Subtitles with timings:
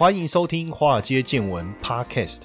[0.00, 2.44] 欢迎收听《华尔街见闻》Podcast。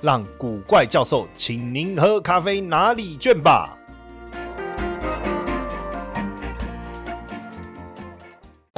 [0.00, 3.77] 让古怪教授请您喝咖啡拿礼券吧。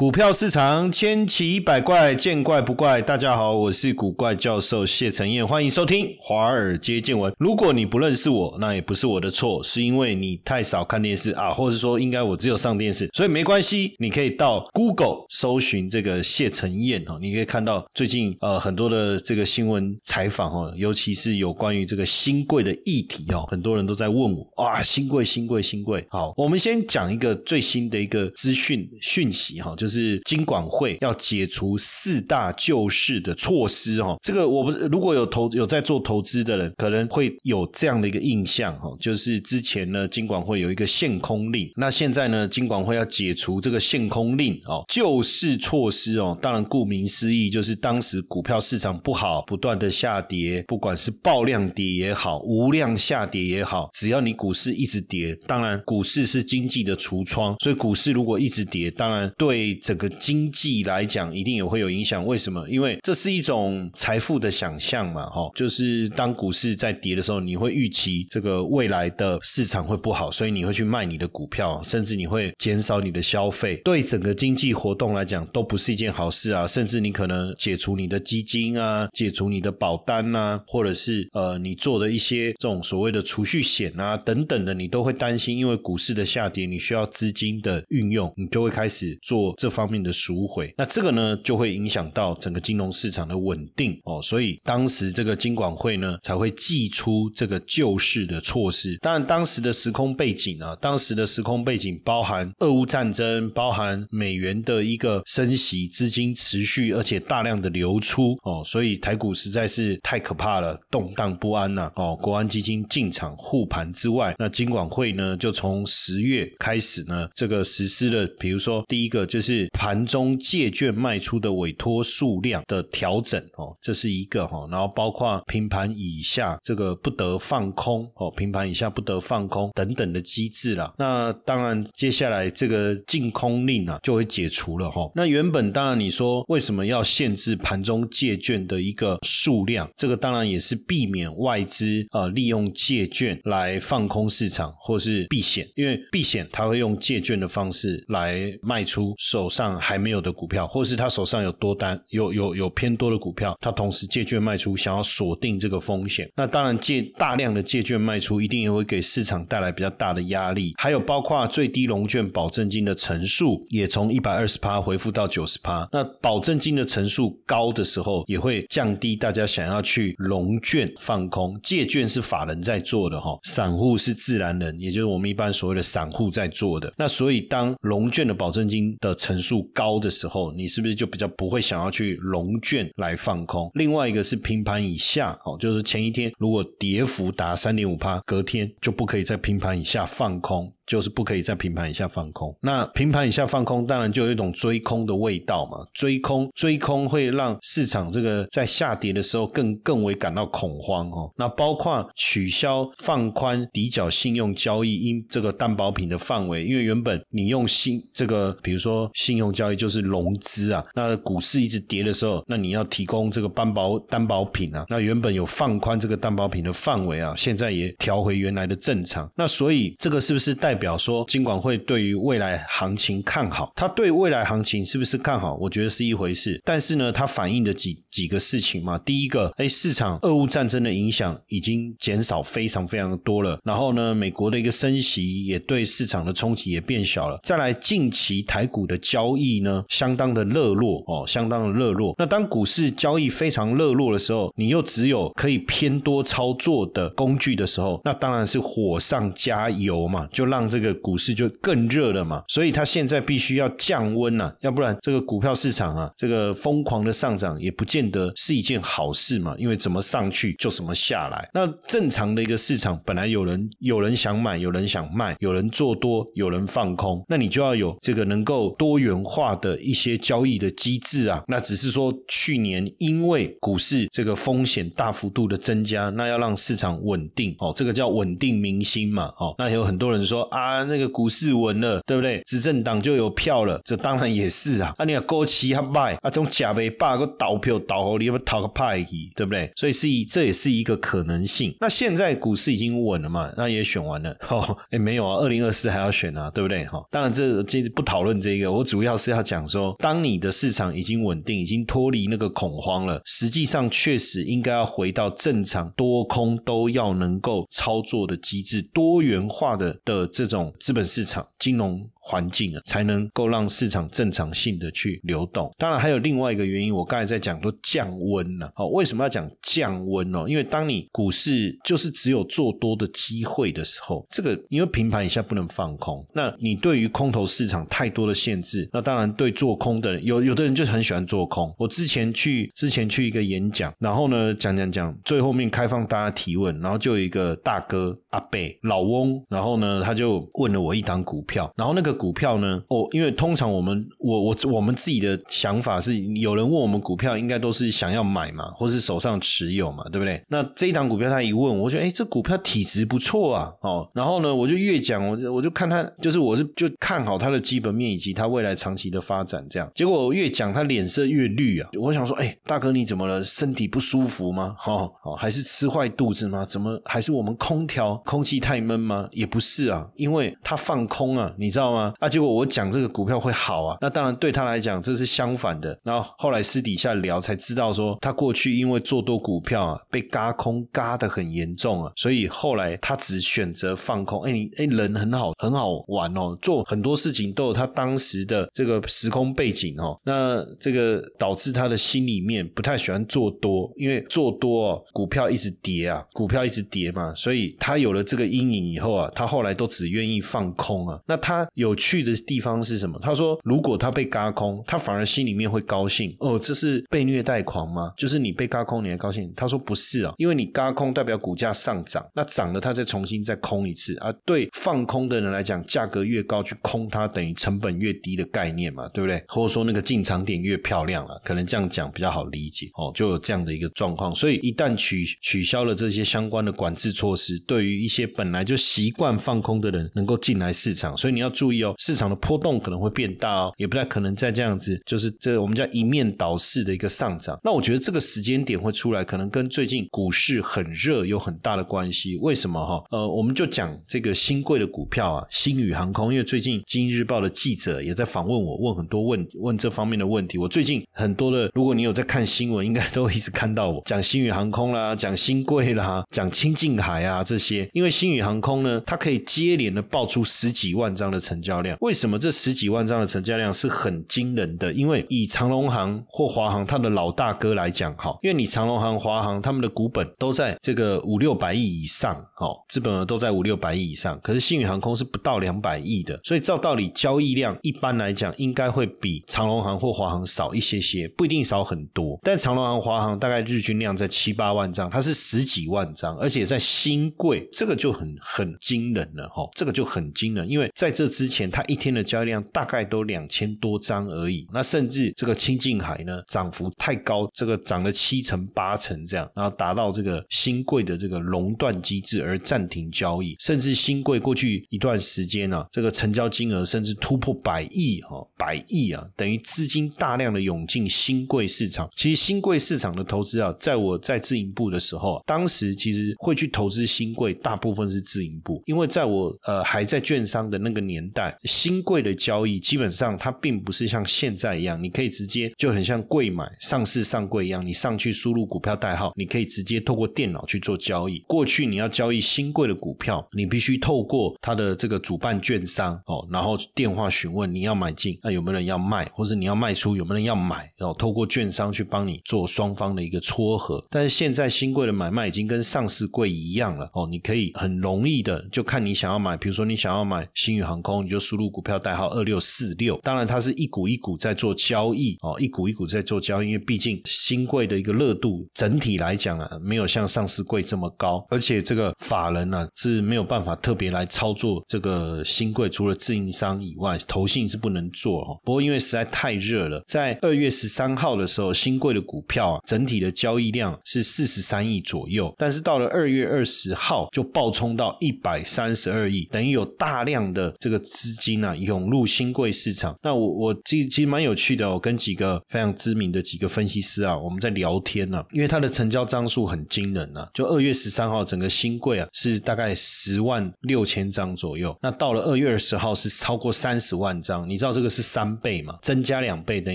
[0.00, 3.02] 股票市场千奇百怪，见怪不怪。
[3.02, 7.30] 大家好，我是古怪教授谢承彦，欢迎收听华尔街见闻。
[7.38, 13.94] 如果你不认识我，那也不是我的错，是因为你太少看电视 啊，或者说应该我只有上电视，所以没关系。
[13.98, 26.02] 你可以到 Google 搜寻这个谢承彦哈，你可以看到最近呃很多的这个新闻采访哦，尤其是有关于这个新贵的议题哦，很多人都在问我哇，新贵新贵新贵。
[26.08, 29.89] 好，我们先讲一个最新的一个资讯讯息哈，就是。
[29.90, 59.79] 是金管会要解除四大救市的措施哈，这个我不是如果有投有在做投资的人，可能会有这样的一个印象哈，就是之前呢金管会有一个限空令，那现在呢金管会要解除这个限空令哦，救市措施哦，当然顾名思义就是当时股票市场不好，不断的下跌，不管是爆量跌也好，无量下跌也好，只要你股市一直跌，当然股市是经济的橱窗，所以股市如果一直跌，当然对。
[59.82, 62.24] 整个经济来讲，一定也会有影响。
[62.24, 62.68] 为什么？
[62.68, 73.80] 因为这是一种财富的想象嘛，哈，就是当股市在跌的时候，你会预期这个未来的市场会不好，所以你会去卖你的股票，甚至你会减少你的消费。
[73.84, 76.66] 对整个经济活动来讲，都不是一件好事啊。
[76.66, 89.69] 甚至你可能解除你的基金啊，解除你的保单啊，或者是呃，你做的一些这种所谓的储蓄险啊等等的，你都会担心，因为股市的下跌，你需要资金的运用，你就会开始做这。
[89.70, 98.96] 方面的赎回，那这个呢就会影响到整个金融市场的稳定哦，所以当时这个金管会呢才会祭出这个救市的措施。
[99.00, 112.18] 当然，当时的时空背景啊，当时的时空背景包含俄乌战争，包含美元的一个升息，资金持续而且大量的流出哦，所以台股实在是太可怕了，动荡不安呐哦。
[112.20, 119.49] 国安基金进场护盘之外，那金管会呢就从十月开始呢，这个实施了，比如说第一个就是。
[119.50, 130.94] 是盘中借券卖出的委托数量的调整哦，这是一个哈，然后包括平盘以下这个不得放空哦，平盘以下不得放空等等的机制啦。
[130.96, 135.10] 那当然，接下来这个净空令啊就会解除了哈。
[135.16, 139.90] 那原本当然你说为什么要限制盘中借券的一个数量？
[139.96, 149.39] 这个当然也是避免外资啊利用借券来放空市场或是避险，因为避险他会用借券的方式来卖出手。
[149.40, 156.30] 手上还没有的股票，或是他手上有多单，有有有偏多的股票，他同时借券卖出，想要锁定这个风险。
[156.36, 160.74] 那当然借大量的借券卖出，一定也会给市场带来比较大的压力。
[160.76, 165.88] 还有包括最低融券保证金的乘数，也从一百二十趴回复到九十趴。
[165.90, 171.58] 那保证金的乘数高的时候，也会降低大家想要去融券放空。
[171.62, 176.92] 借券是法人在做的哈，散户是自然人，也就是我们一般所谓的散户在做的。
[176.98, 183.70] 那所以当融券的保证金的乘数高的时候，你是不是就比较不会想要去融券来放空？
[183.74, 190.72] 另外一个是平盘以下，哦，就是前一天如果跌幅达三点五趴，隔天就不可以在平盘以下放空。
[190.90, 192.52] 就是不可以在平盘以下放空。
[192.60, 195.86] 那平盘以下放空，当然就有一种追空的味道嘛。
[195.94, 201.30] 追空，追空会让市场这个在下跌的时候更更为感到恐慌哦。
[201.36, 219.30] 那包括取消放宽抵缴信用交易因这个担保品的范围，因为原本你用信这个，比如说信用交易就是融资啊，那股市一直跌的时候，那你要提供这个担保担保品啊，那原本有放宽这个担保品的范围啊，现在也调回原来的正常。
[219.36, 225.54] 那所以这个是不是代表说金管会对于未来行情看好，他对未来行情是不是看好？
[225.60, 226.60] 我觉得是一回事。
[226.64, 233.58] 但是呢，它反映的几几个事情嘛，第一个，哎，市场俄乌战争的影响已经减少非常非常多了。
[233.64, 237.38] 然后呢，美国的一个升息也对市场的冲击也变小了。
[237.42, 242.14] 再来，近期台股的交易呢，相当的热络哦，相当的热络。
[242.18, 252.42] 那当股市交易非常热络的时候，你又只有可以偏多操作的工具的时候，那当然是火上加油嘛，就让这个股市就更热了嘛。
[252.48, 259.54] 所以它现在必须要降温呐，要不然这个股票市场啊，这个疯狂的上涨也不见得是一件好事嘛。
[259.58, 261.50] 因为怎么上去就怎么下来。
[261.52, 271.42] 那正常的一个市场，本来有人有人想买，有人想卖，有人做多，有人放空，那你就要有这个能够多元化的一些交易的机制啊。
[271.48, 279.54] 那只是说去年因为股市这个风险大幅度的增加，那要让市场稳定哦，这个叫稳定民心嘛哦。
[279.58, 282.42] 那有很多人说啊，那个股市稳了，对不对？
[282.46, 284.94] 执政党就有票了，这当然也是啊。
[284.98, 289.70] 啊，你要高期还卖啊，种假币把个倒票倒好，你要不讨个派去，对不对？
[289.76, 291.74] 所以是一，这也是一个可能性。
[291.80, 293.50] 那现在股市已经稳了嘛？
[293.56, 294.76] 那也选完了哦。
[294.90, 296.84] 哎，没有啊，二零二四还要选啊，对不对？
[296.86, 312.08] 哈，当然这这不讨论这个，我主要是要讲说，当你的市场已经稳定，已经脱离那个恐慌了，实际上确实应该要回到正常多空都要能够操作的机制，多元化的的这种资本市场金融。
[312.22, 315.72] 环境啊，才能够让市场正常性的去流动。
[315.78, 318.70] 当然还有另外一个原因，我刚才在讲说降温了。
[318.74, 320.44] 好，为什么要讲降温呢？
[320.46, 331.74] 因为当你股市就是只有做多的机会的时候，这个因为平盘以下不能放空，那你对于空头市场太多的限制，那当然对做空的人有有的人就很喜欢做空。
[331.78, 342.09] 我之前去之前去一个演讲，然后呢讲讲讲，最后面开放大家提问，然后就有一个大哥阿贝老翁，然后呢他就问了我一档股票，然后那个。
[342.12, 342.82] 股票呢？
[342.88, 350.42] 哦，因为通常我们我我我们自己的想法是，有人问我们股票，应该都是想要买嘛，或是手上持有嘛，对不对？
[350.48, 359.90] 那这一档股票他一问，我觉得哎，这股票体质不错啊，哦，然后呢，我就越讲，我就我就看他，就是我是就看好它的基本面以及它未来长期的发展，这样。
[359.94, 361.88] 结果我越讲，他脸色越绿啊。
[361.98, 363.42] 我想说，哎，大哥你怎么了？
[363.42, 364.74] 身体不舒服吗？
[364.78, 366.64] 哈，哦，还是吃坏肚子吗？
[366.64, 369.28] 怎么还是我们空调空气太闷吗？
[369.32, 371.99] 也不是啊，因为他放空啊，你知道吗？
[372.18, 372.28] 啊！
[372.28, 375.96] 结果我讲这个股票会好啊，那当然对他来讲这是相反的。
[376.02, 384.42] 然后后来私底下聊才知道说，他过去因为做多股票啊，被嘎空嘎的很严重啊，所以后来他只选择放空。
[384.42, 390.18] 哎，你哎人很好，很好玩哦，做很多事情都有他当时的这个时空背景哦。
[390.24, 401.20] 那这个导致他的心里面不太喜欢做多，因为做多哦，股票一直跌啊，股票一直跌嘛，所以他有了这个阴影以后啊，他后来都只愿意放空啊。
[401.26, 401.89] 那他有。
[401.94, 403.18] 去的地方是什么？
[403.20, 406.34] 他说，如果他被嘎空，他反而心里面会高兴。
[406.40, 408.12] 哦，这是被虐待狂吗？
[408.16, 409.52] 就是你被嘎空，你还高兴？
[409.56, 414.32] 他说不是啊，因为你嘎空代表股价上涨，那涨了他再重新再空一次啊。
[414.44, 419.42] 对放空的人来讲，价格越高去空它，等于成本越低的概念嘛，对不对？
[419.48, 423.12] 或者说那个进场点越漂亮了，可能这样讲比较好理解哦。
[423.14, 431.94] 就有这样的一个状况，所以一旦取取消了这些相关的管制措施，对于一些本来就习惯放空的人能够进来市场，所以你要注意哦。
[431.98, 437.58] 市场的波动可能会变大哦，也不太可能再这样子，就是这我们叫一面倒式的一个上涨。
[437.62, 442.36] 那我觉得这个时间点会出来，可能跟最近股市很热有很大的关系。
[442.36, 443.04] 为什么哈？
[443.10, 450.58] 呃，我们就讲这个新贵的股票啊，新宇航空，因为最近《经济日报》的记者也在访问我，问很多问问这方面的问题。
[450.58, 457.88] 我最近很多的，如果你有在看新闻，应该都一直看到我讲新宇航空啦，讲新贵啦，讲清境海啊这些。
[457.92, 461.69] 因为新宇航空呢，它可以接连的爆出十几万张的成交。
[462.00, 464.92] 为什么这十几万张的成交量是很惊人的？
[464.92, 474.38] 因为以长隆行或华航它的老大哥来讲，哈，因为你长隆行、华航他们的股本都在这个五六百亿以上，哦，资本额都在五六百亿以上。
[474.42, 482.36] 可是新宇航空是不到两百亿的，所以照道理交易量一般来讲应该会比长隆行或华航少一些些，不一定少很多。
[482.42, 491.59] 但长隆行、华航大概日均量在七八万张，它是十几万张，而且在新贵，这个就很很惊人了，哈，这个就很惊人，因为在这之前。
[491.68, 512.08] 它一天的交易量大概都两千多张而已，那甚至这个清境海呢，涨幅太高，这个涨了七成八成这样，然后达到这个新贵的这个熔断机制而暂停交易，甚至新贵过去一段时间呢，这个成交金额甚至突破百亿哈，百亿啊，等于资金大量的涌进新贵市场。
[512.14, 521.49] 其实新贵市场的投资啊，在我在自营部的时候，当时其实会去投资新贵，大部分是自营部，因为在我呃还在券商的那个年代。
[521.64, 531.38] 新贵的交易基本上它并不是像现在一样，你可以直接就很像柜买上市上柜一样，你上去输入股票代号，你可以直接透过电脑去做交易。
[531.40, 544.04] 过去你要交易新贵的股票，你必须透过它的这个主办券商哦，然后电话询问你要买进，那有没有人要卖，或者你要卖出，有没有人要买，然后透过券商去帮你做双方的一个撮合。
[544.10, 553.18] 但是现在新贵的买卖已经跟上市柜一样了哦，你可以很容易的就看你想要买，比如说你想要买新宇航空，你就输入股票代号二六四六。
[553.22, 568.60] 当然它是一股一股在做交易哦，一股一股在做交易，因为毕竟新贵的一个热度整体来讲啊，没有像上市贵这么高，而且这个法人呢是没有办法特别来操作这个新贵，除了自营商以外，投信是不能做哦。
[568.64, 583.14] 不过因为实在太热了，在二月十三号的时候，新贵的股票啊，整体的交易量是四十三亿左右，但是到了二月二十号就暴冲到一百三十二亿，等于有大量的这个资金啊涌入新贵市场。
[583.22, 598.98] 那我我其其实蛮有趣的，我跟几个非常知名的几个分析师啊，我们在聊天呢，因为它的成交张数很惊人啊，就二月十三号整个新贵啊是大概十万六千张左右，那到了二月二十号是超过三十万张，你知道这个是三倍嘛？
[599.02, 599.94] 增加两倍等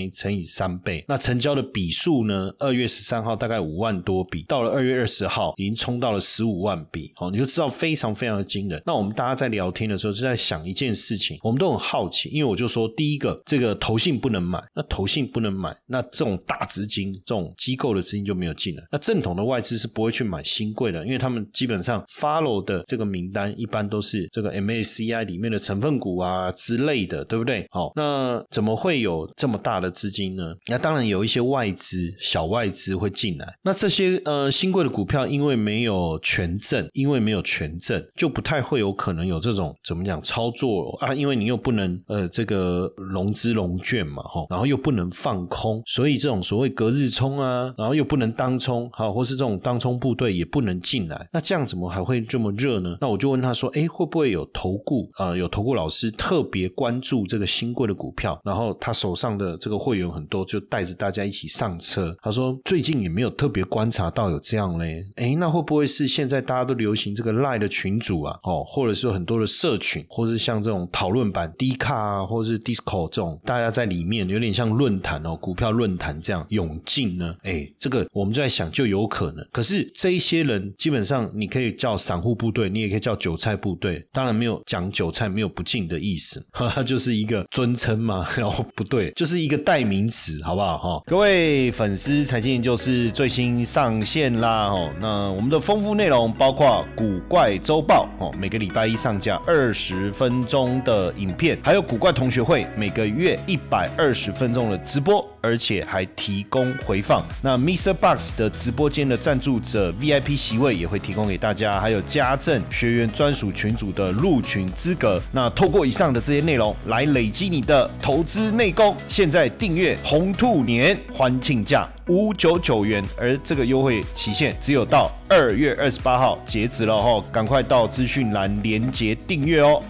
[0.00, 2.52] 于乘以三倍，那成交的笔数呢？
[2.60, 8.80] 二月十三号大概五万多笔，到了二月二十号已经冲到了十五万笔，哦，你就知道非常非常的惊人。
[8.86, 18.82] 那我们大家在聊天的时候就在想一件事情，我们都很好奇，因为我就说第一个，这个投信不能买，那投信不能买，那这种大资金、这种机构的资金就没有进来。
[18.90, 27.66] 那正统的外资是不会去买新贵的，因为他们基本上 follow 的这个名单一般都是这个 MACI 里面的成分股啊之类的，对不对？
[27.70, 30.54] 好，那怎么会有这么大的资金呢？
[30.68, 33.54] 那当然有一些外资、小外资会进来。
[33.62, 41.14] 那这些呃新贵的股票，因为没有权证，因为没有权证，就不太会有可能有这种怎么讲操作啊？
[41.14, 51.28] 因为你又不能呃这个融资融券嘛，哈，然后又不能放空，所以这种所谓隔日冲啊，然后又不能当冲，好，或是这种当冲部队也不能进来。
[51.32, 52.96] 那这样怎么还会这么热呢？
[53.00, 55.36] 那我就问他说，哎，会不会有投顾啊？
[55.36, 62.16] 有投顾老师特别关注这个新贵的股票，然后他手上的这个会员很多，就带着大家一起上车。
[62.22, 68.38] 他说最近也没有特别观察到有这样嘞，哎，那会不会是现在大家都流行这个赖的群组啊？
[68.42, 77.36] 哦，或者是很多的社群，或是像这种讨论版 D 卡啊，或者是 Discord 这种，大家在里面有点像论坛哦，股票论坛这样涌进呢？
[77.42, 79.46] 哎，这个我们就在想，就有可能。
[79.52, 90.78] 可是这一些人基本上你可以叫散户部队，你也可以叫韭菜部队，当然没有讲韭菜没有不敬的意思， 它就是一个尊称嘛， 然后不对，就是一个代名词，好不好？
[90.78, 94.68] 哈，各位粉丝，财经就是最新上线啦！
[94.68, 107.20] 哦，那我们的丰富内容包括古怪周报哦，每个礼拜一上架二十分钟的影片，还有古怪同学会每个月一百二十分钟的直播，而且还提供回放。
[107.42, 107.92] 那 Mr.
[107.92, 115.20] Box 的直播间的赞助者 VIP 席位也会提供给大家，还有家政学员专属群组的入群资格。
[115.32, 129.82] 那透过以上的这些内容来累积你的投资内功，现在订阅红兔年欢庆价五九九元，而这个优惠期限只有到二月二十八号截止了哦，赶快到资讯栏连接订阅哦。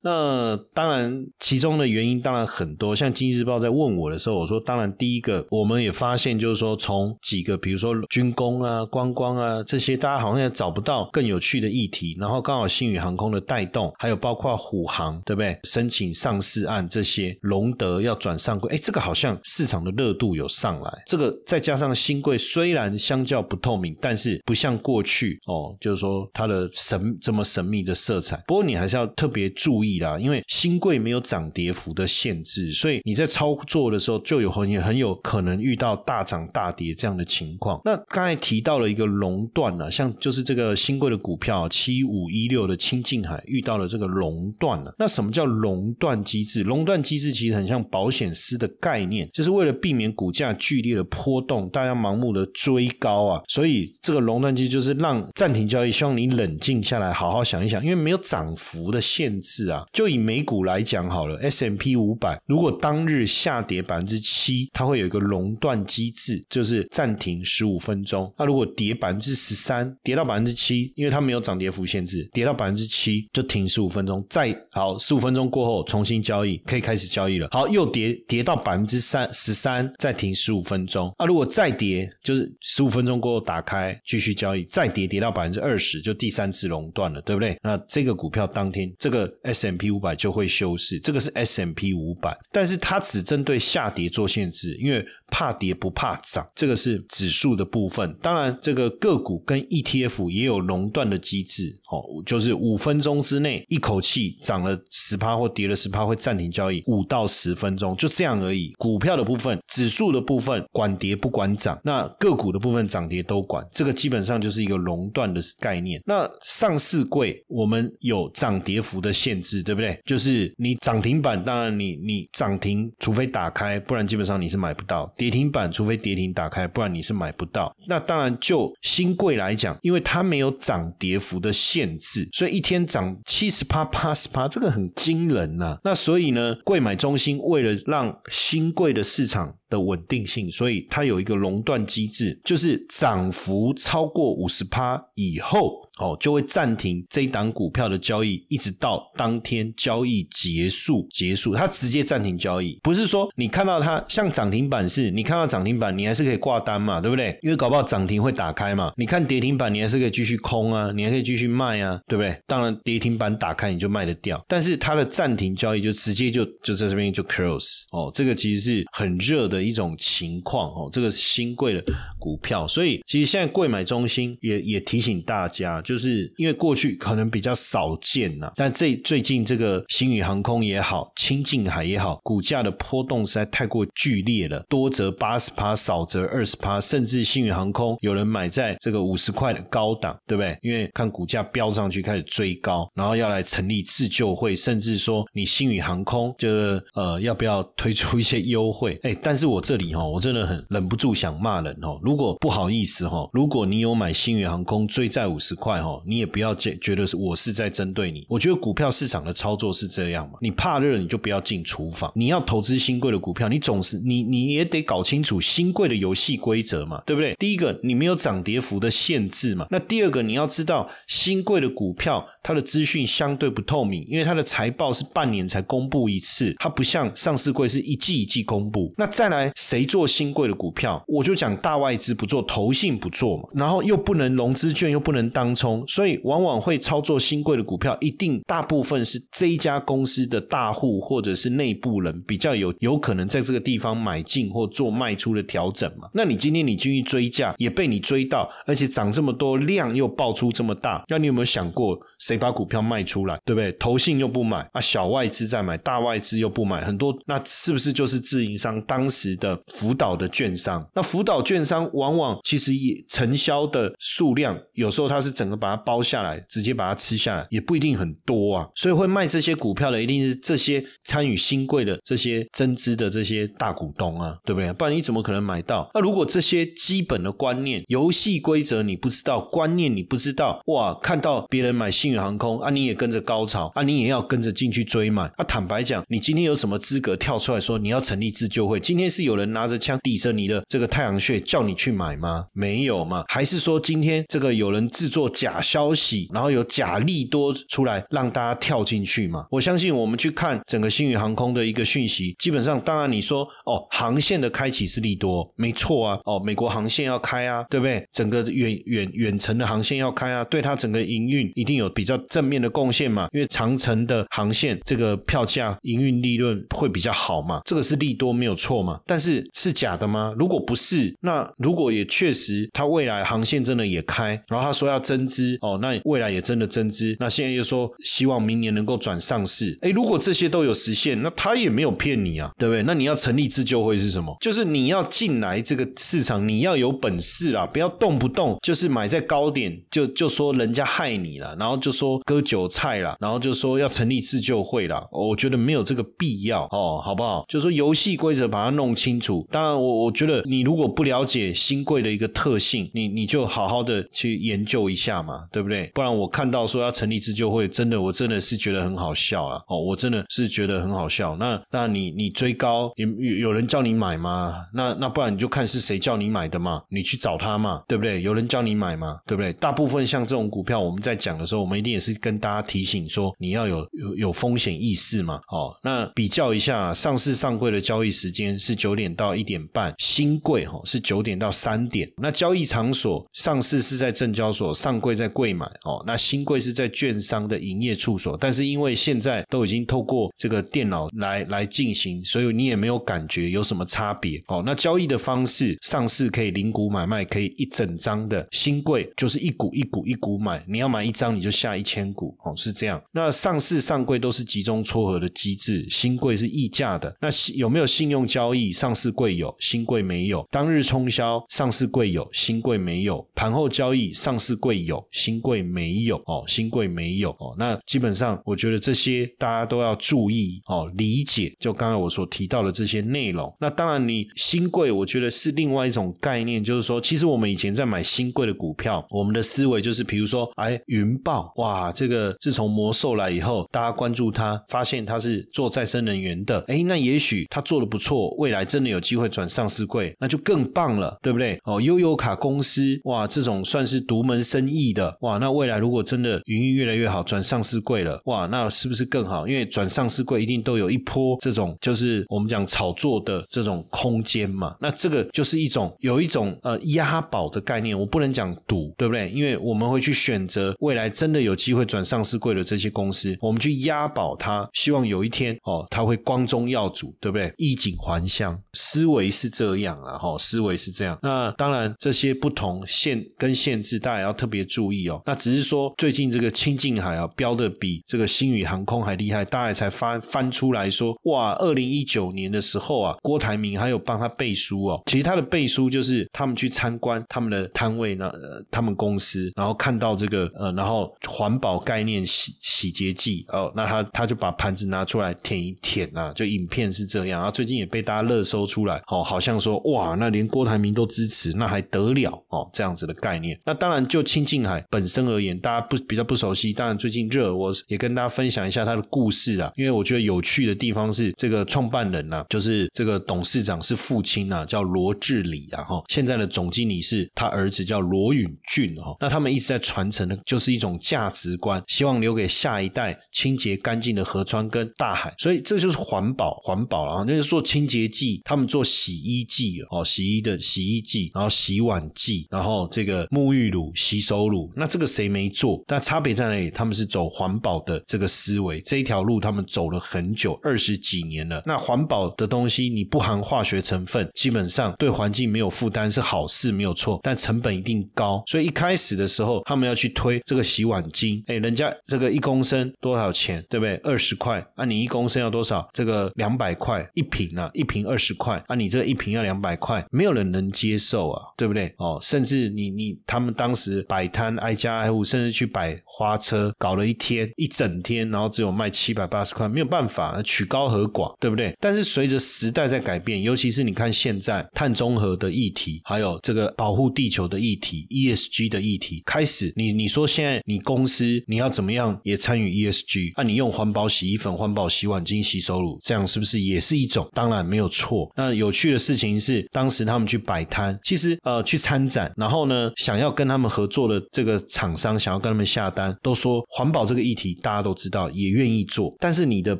[0.00, 2.94] 那当然，其中的原因当然很多。
[2.94, 12.16] 像《经济日报》在问我的时候，我说：当然，第一个我们也发现，就是说从几个，比如说军工啊、观光啊这些，大家好像也找不到更有趣的议题。
[12.20, 15.58] 然后刚好新宇航空的带动，还有包括虎航，对不对？
[15.64, 21.02] 申请上市案这些，隆德要转上柜，哎，这个好像市场的热度有上来。
[21.06, 28.40] 这个再加上新贵虽然相较不透明，但是不像过去哦，就是说它的神这么神秘的色彩。
[28.46, 29.98] 不过你还是要特别注意意。
[29.98, 37.80] 啦，因为新贵没有涨跌幅的限制，所以你在操作的时候就有很很有可能遇到大涨大跌这样的情况。
[37.84, 44.94] 那刚才提到了一个熔断啊，像就是这个新贵的股票七五一六的清净海遇到了这个熔断了。
[44.98, 46.62] 那什么叫熔断机制？
[46.62, 53.42] 熔断机制其实很像保险丝的概念，就是为了避免股价剧烈的波动，大家盲目的追高啊。
[53.48, 59.77] 所以这个熔断机就是让暂停交易，希望你冷静下来，好好想一想，因为没有涨幅的限制啊。
[59.92, 68.32] 就以美股来讲好了，S M P 五百如果当日下跌百分之七，它会有一个熔断机制，就是暂停十五分钟。
[68.38, 77.48] 那如果跌百分之十三，跌到百分之七，因为它没有涨跌幅限制，跌到百分之七就停十五分钟，再好十五分钟过后重新交易，可以开始交易了。
[77.50, 81.12] 好，又跌跌到百分之三十三，再停十五分钟。
[81.18, 87.56] 啊，如果再跌，就是十五分钟过后打开继续交易，再跌跌到百分之二十，就第三次熔断了，对不对？
[87.62, 98.14] 那这个股票当天这个 S M M P 五百就会休市，这个是 S M P 五百，但是它只针对下跌做限制，因为怕跌不怕涨，这个是指数的部分。
[98.20, 108.72] 当然，这个个股跟 E T F 也有熔断的机制，哦，就是五分钟之内一口气涨了十趴或跌了十趴会暂停交易，五到十分钟就这样而已。
[108.78, 116.02] 股票的部分，指数的部分管跌不管涨，那个股的部分涨跌都管，这个基本上就是一个熔断的概念。
[116.06, 119.98] 那上市柜我们有涨跌幅的限制，对不对？
[120.04, 127.74] 就是你涨停板，当然你你涨停，除非打开，不然基本上你是买不到；跌停板，除非跌停打开，不然你是买不到。
[127.86, 135.78] 那当然就新贵来讲，因为它没有涨跌幅的限制，所以一天涨七十趴、八十趴，这个很惊人呐。
[135.84, 139.54] 那所以呢，贵买中心为了让新贵的市场。
[139.68, 157.38] 的稳定性，所以它有一个熔断机制，就是涨幅超过五十趴以后，哦，就会暂停这一档股票的交易，一直到当天交易结束结束，它直接暂停交易，不是说你看到它像涨停板是，你看到涨停板你还是可以挂单嘛，对不对？
[157.42, 162.36] 因为搞不好涨停会打开嘛，你看跌停板你还是可以继续空啊，你还可以继续卖啊，对不对？
[162.46, 169.57] 当然跌停板打开你就卖得掉，但是它的暂停交易就直接就就在这边就 close 哦，这个其实是很热的。
[169.58, 171.82] 的一种情况哦，这个新贵的
[172.16, 190.56] 股票，所以其实现在贵买中心也也提醒大家，就是因为过去可能比较少见呐，但这最近这个新宇航空也好，清境海也好，股价的波动实在太过剧烈了，多则八十趴，少则二十趴，甚至新宇航空有人买在这个五十块的高档，对不对？
[190.62, 198.96] 因为看股价飙上去开始追高，然后要来成立自救会，甚至说你新宇航空就是呃要不要推出一些优惠？
[199.02, 199.47] 哎，但是。
[199.48, 201.98] 我这里哈，我真的很忍不住想骂人哈。
[202.02, 208.26] 如果不好意思哈，如果你有买新宇航空追债五十块哈，你也不要觉觉得是我是在针对你。
[208.28, 212.12] 我觉得股票市场的操作是这样嘛，你怕热你就不要进厨房。
[212.14, 217.34] 你要投资新贵的股票，你总是你你也得搞清楚新贵的游戏规则嘛，对不对？
[217.38, 219.66] 第一个，你没有涨跌幅的限制嘛。
[219.70, 228.92] 那第二个，你要知道新贵的股票它的资讯相对不透明，因为它的财报是半年才公布一次，它不像上市贵是一季一季公布。
[228.98, 229.37] 那再来。
[229.54, 231.02] 谁做新贵的股票？
[231.06, 246.08] 我就讲大外资不做，投信不做嘛，然后又不能融资券，又不能当冲，所以往往会操作新贵的股票，一定大部分是这一家公司的大户或者是内部人比较有有可能在这个地方买进或做卖出的调整嘛。
[246.14, 253.38] 那你今天你进去追价，也被你追到，而且涨这么多，量又爆出这么大，那你有没有想过谁把股票卖出来？
[253.44, 253.70] 对不对？
[253.72, 259.27] 投信又不买啊，小外资在买，大外资又不买，很多那是不是就是自营商当时？
[259.36, 268.68] 的辅导的券商，那辅导券商往往其实也承销的数量，有时候它是整个把它包下来，直接把它吃下来，也不一定很多啊。
[268.74, 274.72] 所以会卖这些股票的，一定是这些参与新贵的这些增资的这些大股东啊，对不对？
[274.72, 275.90] 不然你怎么可能买到？
[275.94, 285.44] 那如果这些基本的观念、游戏规则你不知道，观念你不知道，哇，看到别人买新宇航空啊，你也跟着高潮啊，你也要跟着进去追买啊。
[285.44, 288.78] 坦白讲，你今天有什么资格跳出来说你要成立自救会？
[288.78, 289.28] 今天是。
[289.28, 292.46] 有人拿着枪抵着你的这个太阳穴，叫你去买吗？
[292.54, 293.24] 没有吗？
[293.28, 299.44] 还是说今天这个有人制作假消息，然后有假利多出来让大家跳进去吗？
[299.50, 308.02] 我相信我们去看整个新宇航空的一个讯息，基本上，当然你说哦，航线的开启是利多，没错啊，哦，美国航线要开啊，对不对？
[308.10, 319.00] 整个远远远程的航线要开啊，对它整个营运一定有比较正面的贡献嘛，因为长程的航线这个票价营运利润会比较好嘛，这个是利多没有错嘛。
[319.08, 320.34] 但是是假的吗？
[320.38, 329.74] 如果不是，那如果也确实，他未来航线真的也开，然后他说要增资哦，那未来也真的增资，那现在又说希望明年能够转上市。
[329.80, 332.82] 哎，如果这些都有实现，那他也没有骗你啊，对不对？
[332.82, 334.36] 那你要成立自救会是什么？
[334.42, 345.08] 就是你要进来这个市场，你要有本事啦，不要动不动就是买在高点就就说人家害你了，然后就说割韭菜了，然后就说要成立自救会了。
[345.12, 347.44] 我觉得没有这个必要哦，好不好？
[347.48, 348.87] 就说游戏规则把它弄。
[348.88, 349.46] 弄清楚。
[349.50, 355.90] 当然，我我觉得你如果不了解新贵的一个特性，你你就好好的去研究一下嘛，对不对？
[355.94, 361.36] 不然我看到说要成立自救会，真的我真的是觉得很好笑了哦，我真的是觉得很好笑。
[361.36, 364.54] 那那你你追高有有人叫你买吗？
[364.72, 368.22] 那那不然你就看是谁叫你买的嘛，你去找他嘛，对不对？
[368.22, 369.52] 有人叫你买嘛，对不对？
[369.54, 375.40] 大部分像这种股票，我们在讲的时候，我们一定也是跟大家提醒说，你要有有有风险意识嘛。
[375.50, 382.08] 哦，那比较一下上市上柜的交易时间是九点到一点半，新柜哈是九点到三点。
[382.16, 386.02] 那交易场所上市是在证交所，上柜在柜买哦。
[386.06, 394.62] 那新柜是在券商的营业处所，但是因为现在都已经透过这个电脑来来进行，所以你也没有感觉有什么差别哦。
[394.64, 403.02] 那交易的方式，上市可以零股买卖，可以一整张的新柜就是一股一股一股买，你要买一张你就下一千股哦，是这样。
[403.12, 407.14] 那上市上柜都是集中撮合的机制，新柜是溢价的。
[407.20, 408.67] 那有没有信用交易？
[408.72, 410.46] 上市贵有，新贵没有。
[410.50, 413.26] 当日冲销，上市贵有，新贵没有。
[413.34, 417.54] 盘后交易，上市贵有，新贵没有哦，新贵没有哦。
[417.58, 421.52] 那基本上，我觉得这些大家都要注意哦，理解。
[421.58, 423.52] 就刚才我所提到的这些内容。
[423.60, 441.58] 那当然，你新贵，我觉得是另外一种概念，就是说，其实我们以前在买新贵的股票，我们的思维就是，比如说，哎，云豹，哇，这个自从魔兽来以后，大家关注它，发现它是做再生能源的，哎，那也许它做的不错，未来真的有机会转上市柜，那就更棒了，对不对？
[441.64, 449.46] 哦，悠游卡公司，哇，这种算是独门生意的，哇，那未来如果真的营运越来越好，转上市柜了，哇，那是不是更好？
[449.46, 459.28] 因为转上市柜一定都有一波这种，就是我们讲炒作的这种空间嘛，那这个就是一种有一种呃押宝的概念，我不能讲赌，对不对？
[459.30, 467.52] 因为我们会去选择未来真的有机会转上市柜的这些公司，我们去押宝它，希望有一天哦，它会光宗耀祖，对不对？
[467.56, 471.18] 衣锦还乡，思维是这样啊，哈，思维是这样。
[471.22, 475.20] 那当然这些不同限跟限制，大家要特别注意哦。
[475.26, 485.02] 那只是说最近这个清境海啊，标的比这个星宇航空还厉害，大家才翻翻出来说，哇，二零一九年的时候啊，郭台铭还有帮他背书哦。
[485.06, 488.30] 其实他的背书就是他们去参观他们的摊位呢，
[488.70, 497.40] 他们公司，然后看到这个呃，然后环保概念洗洗洁剂哦，那他他就把盘子拿出来舔一舔啊，就影片是这样。
[497.40, 502.68] 然后最近也被大家乐热搜出来，哦，好像说哇，那连郭台铭都支持，那还得了哦？
[502.72, 503.58] 这样子的概念。
[503.66, 506.72] 那当然就清境海本身而言，大家不比较不熟悉。
[506.72, 519.16] 当然最近热，我也跟大家分享一下他的故事啊，因为我觉得有趣的地方是这个创办人呐，就是这个董事长是父亲呐，叫罗志礼啊，哈，现在的总经理是他儿子叫罗允俊哈。
[519.18, 527.24] 那他们一直在传承的就是一种价值观，希望留给下一代清洁干净的河川跟大海，所以这就是环保环保啊。
[527.26, 535.82] 那是做清洁剂，他们做洗衣剂哦，洗衣的洗衣剂，然后洗碗剂，然后这个沐浴乳、洗手乳，那这个谁没做？
[535.86, 536.70] 但差别在哪里？
[536.70, 541.62] 他们是走环保的这个思维，这一条路他们走了很久，二十几年了。
[541.64, 548.42] 那环保的东西你不含化学成分，基本上对环境没有负担是好事，没有错，但成本一定高。
[548.46, 553.64] 所以一开始的时候，他们要去推这个洗碗巾，哎，人家这个一公升多少钱？
[553.70, 553.96] 对不对？
[553.98, 555.88] 二十块啊，你一公升要多少？
[555.92, 561.94] 这个两百块一瓶啊，一瓶二十块啊，你这一瓶要两百块，没有人能接受啊，对不对？
[561.98, 571.74] 哦，甚至你你他们当时摆摊挨家挨户，甚至去摆花车，搞了一天一整天，然后只有卖七百八十块，没有办法，取高和寡，对不对？
[571.80, 583.32] 但是随着时代在改变，尤其是你看现在碳中和的议题，还有这个保护地球的议题，ESG 的议题开始，你你说现在你公司你要怎么样也参与 ESG？
[583.34, 587.28] 啊，你用环保洗衣粉、环保洗碗巾、洗手乳，这样是不是也是一种？
[587.34, 588.07] 当然没有错。
[588.08, 588.30] 错。
[588.36, 599.78] 那有趣的事情是，当时他们去摆摊，其实呃去参展，然后呢想要跟他们合作的这个厂商，想要跟他们下单，都说环保这个议题大家都知道，也愿意做，但是你的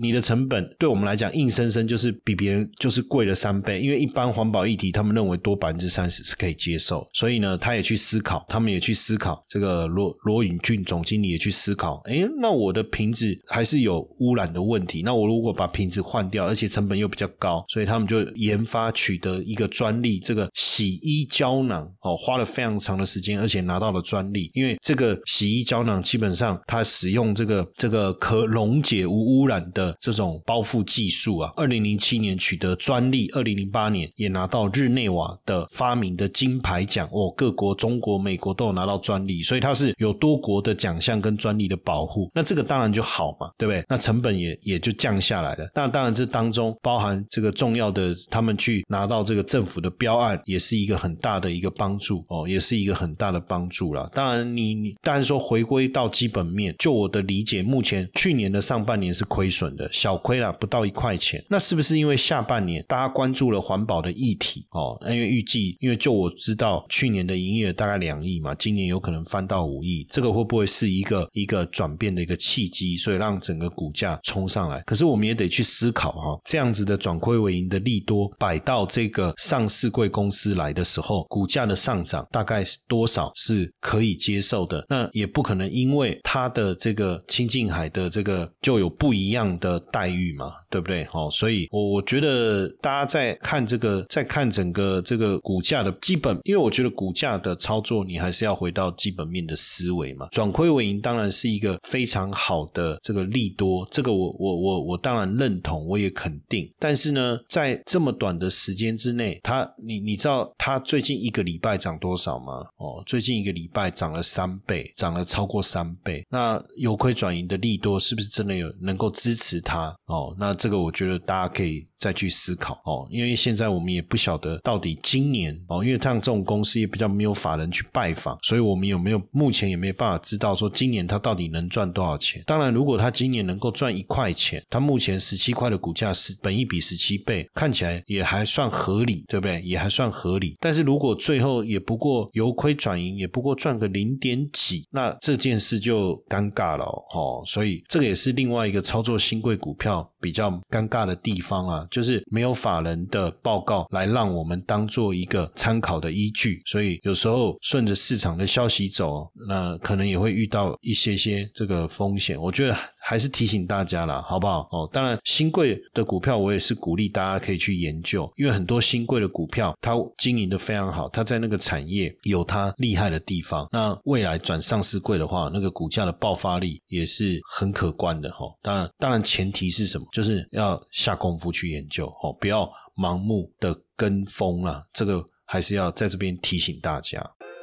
[0.00, 43.84] 你的成本对我们来讲，硬生生就是比别人就是贵了三倍，因为一般环保议题，他们认为多百分之三十是可以接受，所以呢，他也去思考，他们也去思考，这个罗罗允俊总经理也去思考，哎，那我的瓶子还是有污染的问题，那我如果把瓶子换掉，而且成本又比较高，所以他他们就研发取得一个专利，这个洗衣胶囊哦，花了非常长的时间，而且拿到了专利，因为这个洗衣胶囊基本上它使用这个这个可溶解无污染的这种包覆技术啊，二零零七年取得专利，二零零八年也拿到日内瓦的发明的金牌奖哦，各国中国、美国都有拿到专利，所以它是有多国的奖项跟专利的保护，那这个当然就好嘛，对不对？
[43.88, 45.68] 那成本也也就降下来了。
[45.74, 47.87] 那当然这当中包含这个重要。
[47.90, 54.08] 的，他们去拿到这个政府的标案，也是一个很大的一个帮助哦，也是一个很大的帮助了。
[54.14, 61.44] 当然，你你当然说回归到基本面，就我的理解，目前去年的上半年是亏损的，小亏了不到一块钱。
[61.48, 64.98] 那是不是因为下半年大家关注了环保的议题哦？
[65.02, 72.96] 因为预计，因为就我知道，去年的营业额大概两亿嘛，今年有可能翻到五亿，这个会不会是一个一个转变的一个契机？
[72.96, 74.80] 所以让整个股价冲上来。
[74.82, 84.84] 可是我们也得去思考哈，这样子的转亏为盈的利多摆到这个上市贵公司来的时候，股价的上涨大概多少是可以接受的？
[84.88, 91.04] 那也不可能因为它的这个清近海的这个就有不一样的待遇嘛，对不对？
[91.04, 100.28] 好，所以我我觉得大家在看这个，在看整个这个股价的基本，因为我觉得股价的操作，你还是要回到基本面的思维嘛。
[100.30, 106.70] 转亏为盈当然是一个非常好的这个利多，这个我我我我当然认同，我也肯定。
[106.78, 112.66] 但是呢，在这么短的时间之内，它你你知道它最近一个礼拜涨多少吗？
[112.76, 116.26] 哦，最近一个礼拜涨了三倍，涨了超过三倍。
[116.30, 119.94] 那由亏转盈的利多是不是真的有能够支持它？
[120.06, 121.86] 哦，那这个我觉得大家可以。
[121.98, 132.42] 再去思考哦，因为现在我们也不晓得到底今年哦，因为像这种公司也比较没有法人去拜访，所以我们有没有目前也没有办法知道说今年它到底能赚多少钱。
[132.46, 139.60] 当然，如果它今年能够赚一块钱，它目前十七块的股价是本一比十七倍，看起来也还算合理，对不对？
[139.62, 140.54] 也还算合理。
[140.60, 147.42] 但是如果最后也不过由亏转盈，也不过赚个零点几，那这件事就尴尬了哦。
[147.46, 151.86] 所以这个也是另外一个操作新贵股票比较尴尬的地方啊。
[151.90, 162.40] 就是没有法人的报告来让我们当做一个参考的依据，所以有时候顺着市场的消息走，那可能也会遇到一些些这个风险。
[162.40, 162.76] 我觉得。
[163.00, 164.68] 还是提醒大家啦，好不好？
[164.70, 173.68] 哦，当然，新贵的股票我也是鼓励大家可以去研究，因为很多新贵的股票它经营的非常好，它在那个产业有它厉害的地方。
[173.72, 178.46] 那未来转上市贵的话，那个股价的爆发力也是很可观的哈。
[178.62, 180.06] 当然，当然前提是什么？
[180.12, 184.82] 就是要下功夫去研究哦，不要盲目的跟风啊。
[184.92, 187.18] 这个还是要在这边提醒大家。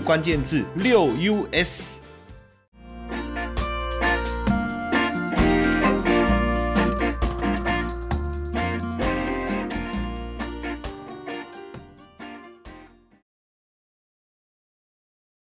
[0.00, 1.99] 关键字六 US。